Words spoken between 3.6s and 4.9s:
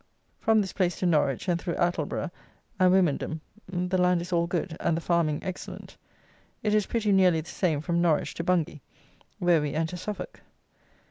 the land is all good,